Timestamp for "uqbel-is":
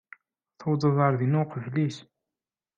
1.41-1.97